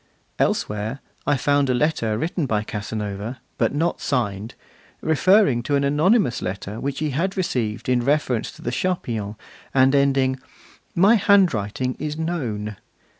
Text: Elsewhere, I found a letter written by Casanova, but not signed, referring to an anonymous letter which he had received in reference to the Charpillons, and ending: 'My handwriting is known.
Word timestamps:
Elsewhere, 0.39 0.99
I 1.27 1.37
found 1.37 1.69
a 1.69 1.75
letter 1.75 2.17
written 2.17 2.47
by 2.47 2.63
Casanova, 2.63 3.39
but 3.59 3.71
not 3.75 4.01
signed, 4.01 4.55
referring 4.99 5.61
to 5.61 5.75
an 5.75 5.83
anonymous 5.83 6.41
letter 6.41 6.79
which 6.79 6.97
he 6.97 7.11
had 7.11 7.37
received 7.37 7.87
in 7.87 8.03
reference 8.03 8.51
to 8.53 8.63
the 8.63 8.71
Charpillons, 8.71 9.35
and 9.75 9.93
ending: 9.93 10.39
'My 10.95 11.17
handwriting 11.17 11.95
is 11.99 12.17
known. 12.17 12.77